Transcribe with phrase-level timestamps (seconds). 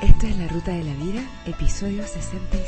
[0.00, 2.62] Esto es La Ruta de la Vida, episodio 66.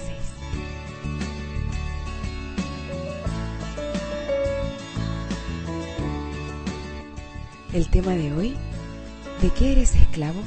[7.73, 8.57] El tema de hoy,
[9.43, 10.43] ¿de qué eres esclavo?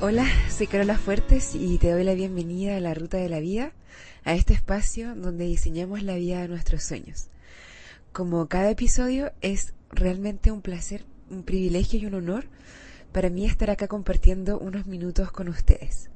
[0.00, 0.26] Hola,
[0.56, 3.72] soy Carola Fuertes y te doy la bienvenida a la Ruta de la Vida,
[4.22, 7.26] a este espacio donde diseñamos la vida de nuestros sueños.
[8.12, 12.44] Como cada episodio es realmente un placer, un privilegio y un honor
[13.10, 16.10] para mí estar acá compartiendo unos minutos con ustedes.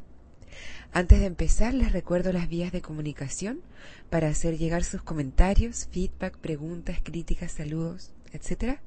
[0.93, 3.63] Antes de empezar, les recuerdo las vías de comunicación
[4.11, 8.79] para hacer llegar sus comentarios, feedback, preguntas, críticas, saludos, etc.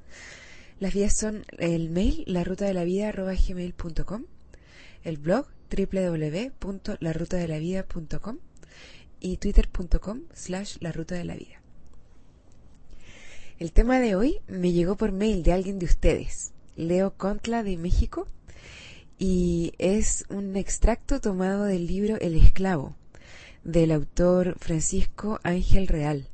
[0.80, 3.16] Las vías son el mail, la ruta de la vida, el
[5.18, 8.38] blog www.larutadelavida.com
[9.20, 11.60] y twitter.com slash la ruta de la vida.
[13.60, 17.76] El tema de hoy me llegó por mail de alguien de ustedes, Leo Contla de
[17.76, 18.26] México,
[19.18, 22.96] y es un extracto tomado del libro El esclavo,
[23.66, 26.30] del autor Francisco Ángel Real.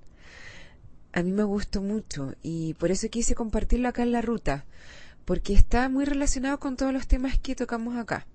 [1.14, 4.66] A mí me gustó mucho y por eso quise compartirlo acá en la ruta,
[5.26, 8.28] porque está muy relacionado con todos los temas que tocamos acá.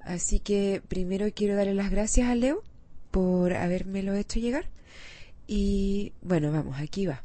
[0.00, 2.64] Así que primero quiero darle las gracias a Leo
[3.12, 4.68] por habérmelo hecho llegar.
[5.46, 7.22] Y bueno, vamos, aquí va.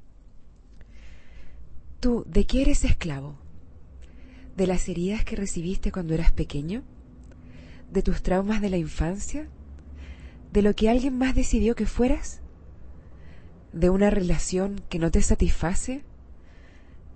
[2.04, 3.36] ¿Tú de qué eres esclavo?
[4.58, 6.84] ¿De las heridas que recibiste cuando eras pequeño?
[7.94, 9.48] ¿De tus traumas de la infancia?
[10.52, 12.42] ¿De lo que alguien más decidió que fueras?
[13.72, 16.04] ¿De una relación que no te satisface?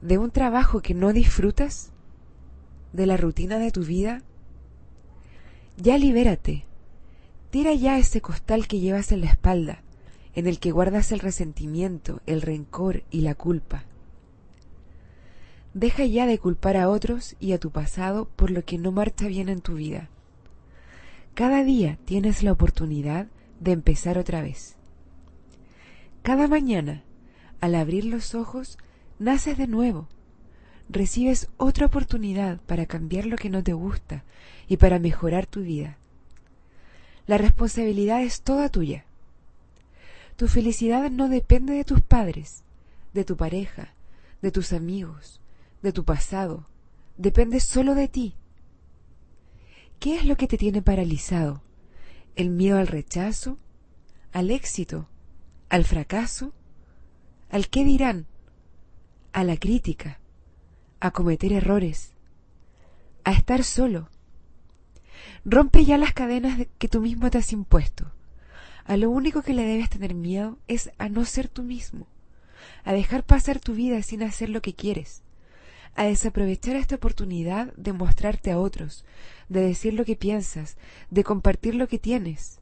[0.01, 1.91] ¿De un trabajo que no disfrutas?
[2.93, 4.23] ¿De la rutina de tu vida?
[5.75, 6.63] Ya libérate.
[7.49, 9.83] Tira ya ese costal que llevas en la espalda,
[10.33, 13.83] en el que guardas el resentimiento, el rencor y la culpa.
[15.77, 19.27] Deja ya de culpar a otros y a tu pasado por lo que no marcha
[19.27, 20.09] bien en tu vida.
[21.35, 23.27] Cada día tienes la oportunidad
[23.59, 24.75] de empezar otra vez.
[26.23, 27.03] Cada mañana,
[27.61, 28.79] al abrir los ojos,
[29.19, 30.07] naces de nuevo
[30.89, 34.23] recibes otra oportunidad para cambiar lo que no te gusta
[34.67, 35.99] y para mejorar tu vida.
[37.27, 39.05] La responsabilidad es toda tuya.
[40.37, 42.63] Tu felicidad no depende de tus padres,
[43.13, 43.93] de tu pareja,
[44.41, 45.39] de tus amigos,
[45.87, 46.67] de tu pasado.
[47.17, 48.35] Depende solo de ti.
[49.99, 51.63] ¿Qué es lo que te tiene paralizado?
[52.35, 53.57] ¿El miedo al rechazo?
[54.31, 55.09] ¿Al éxito?
[55.69, 56.53] ¿Al fracaso?
[57.49, 58.27] ¿Al qué dirán?
[59.33, 60.19] ¿A la crítica?
[60.99, 62.13] a cometer errores,
[63.23, 64.09] a estar solo.
[65.45, 68.11] Rompe ya las cadenas que tú mismo te has impuesto.
[68.85, 72.07] A lo único que le debes tener miedo es a no ser tú mismo,
[72.83, 75.23] a dejar pasar tu vida sin hacer lo que quieres,
[75.97, 79.03] a desaprovechar esta oportunidad de mostrarte a otros,
[79.49, 80.77] de decir lo que piensas,
[81.09, 82.59] de compartir lo que tienes.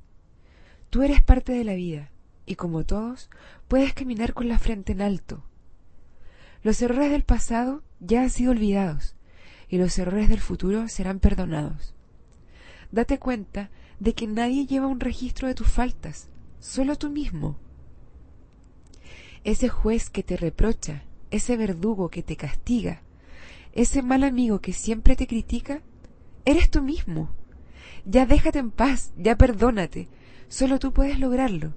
[0.90, 2.10] Tú eres parte de la vida
[2.46, 3.30] y como todos
[3.68, 5.44] puedes caminar con la frente en alto.
[6.64, 9.16] Los errores del pasado ya han sido olvidados
[9.68, 11.94] y los errores del futuro serán perdonados.
[12.92, 13.70] Date cuenta
[14.00, 16.30] de que nadie lleva un registro de tus faltas,
[16.62, 17.58] solo tú mismo.
[19.44, 23.02] Ese juez que te reprocha, ese verdugo que te castiga,
[23.76, 25.82] ese mal amigo que siempre te critica,
[26.46, 27.30] eres tú mismo.
[28.06, 30.08] Ya déjate en paz, ya perdónate,
[30.48, 31.74] solo tú puedes lograrlo.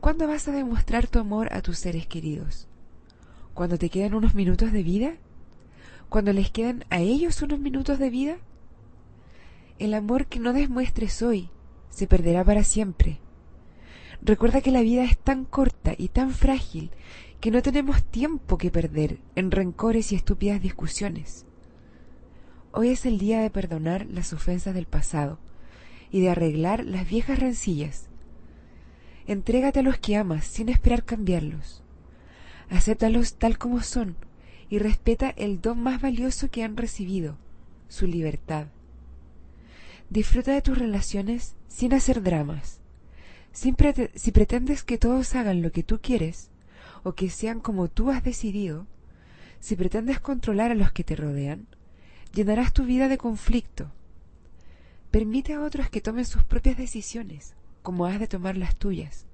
[0.00, 2.68] ¿Cuándo vas a demostrar tu amor a tus seres queridos?
[3.56, 5.14] cuando te quedan unos minutos de vida,
[6.10, 8.36] cuando les quedan a ellos unos minutos de vida.
[9.78, 11.48] El amor que no demuestres hoy
[11.88, 13.18] se perderá para siempre.
[14.20, 16.90] Recuerda que la vida es tan corta y tan frágil
[17.40, 21.46] que no tenemos tiempo que perder en rencores y estúpidas discusiones.
[22.72, 25.38] Hoy es el día de perdonar las ofensas del pasado
[26.10, 28.08] y de arreglar las viejas rencillas.
[29.26, 31.82] Entrégate a los que amas sin esperar cambiarlos
[32.68, 34.16] acéptalos tal como son
[34.68, 37.36] y respeta el don más valioso que han recibido,
[37.88, 38.66] su libertad.
[40.10, 42.80] Disfruta de tus relaciones sin hacer dramas.
[43.52, 46.50] si pretendes que todos hagan lo que tú quieres,
[47.06, 48.86] o que sean como tú has decidido,
[49.60, 51.66] si pretendes controlar a los que te rodean,
[52.34, 53.92] llenarás tu vida de conflicto.
[55.10, 59.26] Permite a otros que tomen sus propias decisiones, como has de tomar las tuyas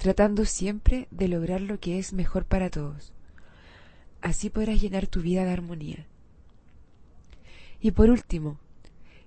[0.00, 3.12] tratando siempre de lograr lo que es mejor para todos.
[4.22, 6.06] Así podrás llenar tu vida de armonía.
[7.82, 8.58] Y por último,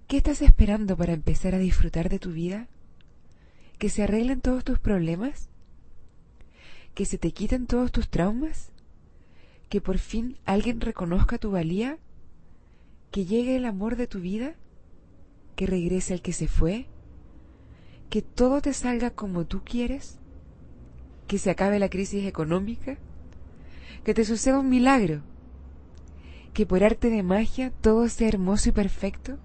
[0.07, 2.68] ¿qué estás esperando para empezar a disfrutar de tu vida?
[3.77, 5.47] ¿Que se arreglen todos tus problemas?
[6.94, 8.72] Que se te quiten todos tus traumas,
[9.69, 11.98] que por fin alguien reconozca tu valía,
[13.12, 14.56] que llegue el amor de tu vida,
[15.56, 16.88] que regrese el que se fue,
[18.10, 20.19] que todo te salga como tú quieres,
[21.28, 22.98] que se acabe la crisis económica,
[24.04, 25.22] que te suceda un milagro,
[26.54, 29.40] que por arte de magia todo sea hermoso y perfecto.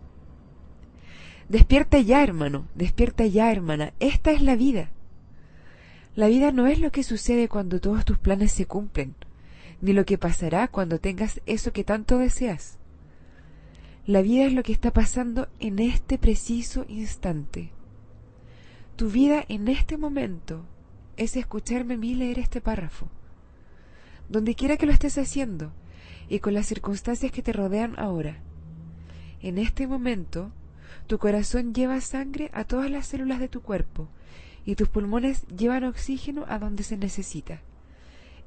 [1.48, 4.90] Despierta ya, hermano, despierta ya, hermana, esta es la vida.
[6.18, 9.14] La vida no es lo que sucede cuando todos tus planes se cumplen,
[9.80, 12.76] ni lo que pasará cuando tengas eso que tanto deseas.
[14.04, 17.70] La vida es lo que está pasando en este preciso instante.
[18.96, 20.64] Tu vida en este momento
[21.16, 23.06] es escucharme a mí leer este párrafo.
[24.28, 25.70] Donde quiera que lo estés haciendo
[26.28, 28.38] y con las circunstancias que te rodean ahora.
[29.40, 30.50] En este momento,
[31.06, 34.08] tu corazón lleva sangre a todas las células de tu cuerpo
[34.64, 37.60] y tus pulmones llevan oxígeno a donde se necesita.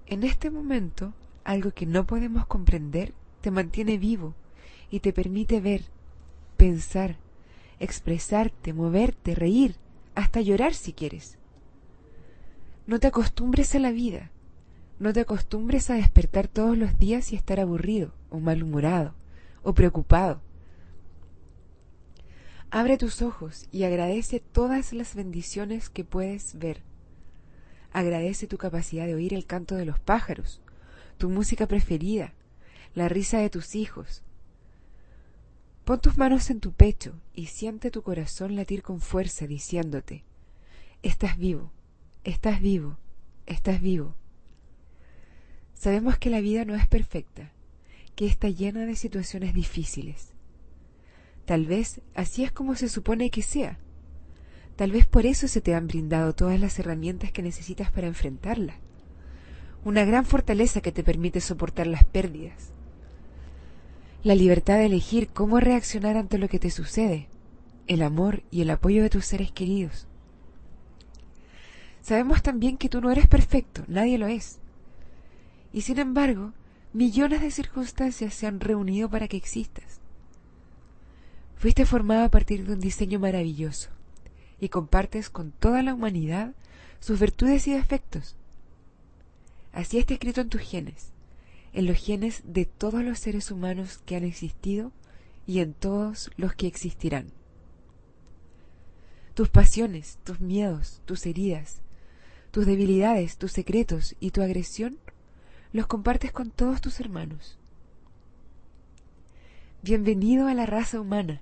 [0.07, 1.13] En este momento,
[1.43, 4.33] algo que no podemos comprender te mantiene vivo
[4.89, 5.83] y te permite ver,
[6.57, 7.17] pensar,
[7.79, 9.75] expresarte, moverte, reír,
[10.15, 11.37] hasta llorar si quieres.
[12.85, 14.31] No te acostumbres a la vida,
[14.99, 19.15] no te acostumbres a despertar todos los días y estar aburrido, o malhumorado,
[19.63, 20.41] o preocupado.
[22.73, 26.83] Abre tus ojos y agradece todas las bendiciones que puedes ver.
[27.91, 30.61] Agradece tu capacidad de oír el canto de los pájaros,
[31.17, 32.33] tu música preferida,
[32.95, 34.23] la risa de tus hijos.
[35.83, 40.23] Pon tus manos en tu pecho y siente tu corazón latir con fuerza diciéndote,
[41.03, 41.73] estás vivo,
[42.23, 42.97] estás vivo,
[43.47, 44.15] estás vivo.
[45.73, 47.51] Sabemos que la vida no es perfecta,
[48.15, 50.31] que está llena de situaciones difíciles
[51.45, 53.79] Tal vez así es como se supone que sea.
[54.75, 58.75] Tal vez por eso se te han brindado todas las herramientas que necesitas para enfrentarla.
[59.83, 62.71] Una gran fortaleza que te permite soportar las pérdidas.
[64.23, 67.27] La libertad de elegir cómo reaccionar ante lo que te sucede.
[67.87, 70.07] El amor y el apoyo de tus seres queridos.
[72.01, 74.59] Sabemos también que tú no eres perfecto, nadie lo es.
[75.71, 76.53] Y sin embargo,
[76.93, 80.00] millones de circunstancias se han reunido para que existas.
[81.61, 83.91] Fuiste formado a partir de un diseño maravilloso
[84.59, 86.55] y compartes con toda la humanidad
[86.99, 88.35] sus virtudes y defectos.
[89.71, 91.11] Así está escrito en tus genes,
[91.73, 94.91] en los genes de todos los seres humanos que han existido
[95.45, 97.27] y en todos los que existirán.
[99.35, 101.81] Tus pasiones, tus miedos, tus heridas,
[102.49, 104.97] tus debilidades, tus secretos y tu agresión
[105.73, 107.59] los compartes con todos tus hermanos.
[109.83, 111.39] Bienvenido a la raza humana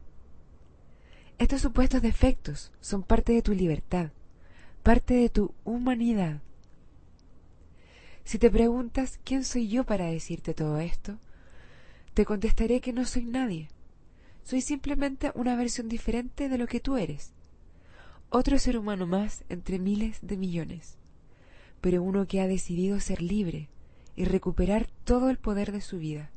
[1.40, 4.12] estos supuestos defectos son parte de tu libertad,
[4.84, 6.42] parte de tu humanidad.
[8.26, 11.18] Si te preguntas quién soy yo para decirte todo esto,
[12.14, 13.70] te contestaré que no soy nadie.
[14.44, 17.32] Soy simplemente una versión diferente de lo que tú eres.
[18.30, 20.98] Otro ser humano más entre miles de millones,
[21.80, 23.70] pero uno que ha decidido ser libre
[24.18, 26.32] y recuperar todo el poder de su vida.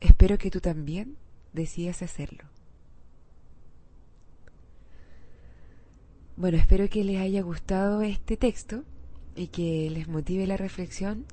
[0.00, 1.16] Espero que tú también
[1.52, 2.53] decidas hacerlo.
[6.36, 8.82] Bueno, espero que les haya gustado este texto
[9.36, 11.26] y que les motive la reflexión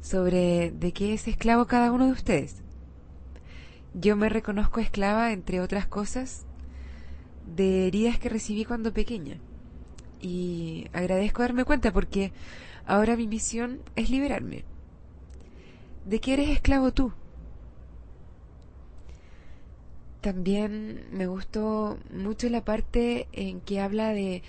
[0.00, 2.62] sobre de qué es esclavo cada uno de ustedes.
[3.92, 6.46] Yo me reconozco esclava, entre otras cosas,
[7.54, 9.36] de heridas que recibí cuando pequeña.
[10.22, 12.32] Y agradezco darme cuenta porque
[12.86, 14.64] ahora mi misión es liberarme.
[16.06, 17.12] ¿De qué eres esclavo tú?
[20.20, 24.42] También me gustó mucho la parte en que habla de,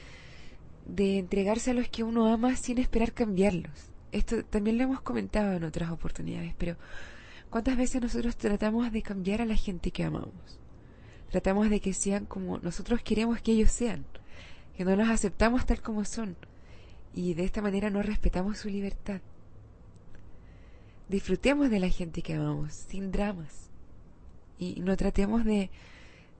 [0.85, 3.71] de entregarse a los que uno ama sin esperar cambiarlos.
[4.11, 6.75] Esto también lo hemos comentado en otras oportunidades, pero
[7.49, 10.59] ¿cuántas veces nosotros tratamos de cambiar a la gente que amamos?
[11.29, 14.03] Tratamos de que sean como nosotros queremos que ellos sean,
[14.75, 16.35] que no los aceptamos tal como son
[17.13, 19.21] y de esta manera no respetamos su libertad.
[21.07, 23.70] Disfrutemos de la gente que amamos, sin dramas
[24.61, 25.69] y no tratemos de,